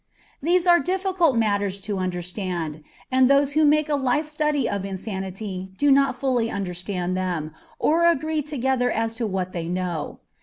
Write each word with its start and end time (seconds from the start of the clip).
These 0.41 0.65
are 0.65 0.79
difficult 0.79 1.35
matters 1.35 1.79
to 1.81 1.99
understand, 1.99 2.83
and 3.11 3.29
those 3.29 3.51
who 3.51 3.63
make 3.63 3.87
a 3.87 3.93
life 3.93 4.25
study 4.25 4.67
of 4.67 4.83
insanity 4.83 5.69
do 5.77 5.91
not 5.91 6.15
fully 6.15 6.49
understand 6.49 7.15
them, 7.15 7.53
or 7.77 8.07
agree 8.07 8.41
together 8.41 8.89
as 8.89 9.13
to 9.21 9.27
what 9.27 9.53
they 9.53 9.67
know. 9.67 10.17